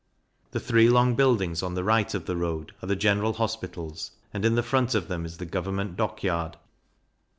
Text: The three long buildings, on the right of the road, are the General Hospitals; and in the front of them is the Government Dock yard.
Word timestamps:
The 0.49 0.59
three 0.59 0.89
long 0.89 1.13
buildings, 1.13 1.61
on 1.61 1.75
the 1.75 1.83
right 1.83 2.11
of 2.15 2.25
the 2.25 2.35
road, 2.35 2.73
are 2.81 2.87
the 2.87 2.95
General 2.95 3.33
Hospitals; 3.33 4.09
and 4.33 4.43
in 4.43 4.55
the 4.55 4.63
front 4.63 4.95
of 4.95 5.09
them 5.09 5.25
is 5.27 5.37
the 5.37 5.45
Government 5.45 5.95
Dock 5.95 6.23
yard. 6.23 6.57